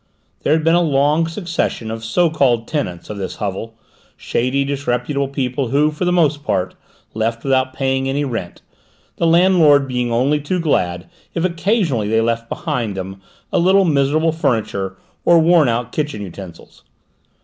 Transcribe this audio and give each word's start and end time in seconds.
There 0.41 0.53
had 0.53 0.63
been 0.63 0.73
a 0.73 0.81
long 0.81 1.27
succession 1.27 1.91
of 1.91 2.03
so 2.03 2.31
called 2.31 2.67
tenants 2.67 3.11
of 3.11 3.19
this 3.19 3.35
hovel, 3.35 3.75
shady, 4.17 4.65
disreputable 4.65 5.27
people 5.27 5.67
who, 5.67 5.91
for 5.91 6.05
the 6.05 6.11
most 6.11 6.43
part, 6.43 6.73
left 7.13 7.43
without 7.43 7.71
paying 7.73 8.09
any 8.09 8.25
rent, 8.25 8.63
the 9.17 9.27
landlord 9.27 9.87
being 9.87 10.11
only 10.11 10.39
too 10.41 10.59
glad 10.59 11.07
if 11.35 11.45
occasionally 11.45 12.07
they 12.07 12.19
left 12.19 12.49
behind 12.49 12.97
them 12.97 13.21
a 13.53 13.59
little 13.59 13.85
miserable 13.85 14.31
furniture 14.31 14.97
or 15.23 15.37
worn 15.37 15.69
out 15.69 15.91
kitchen 15.91 16.23
utensils. 16.23 16.81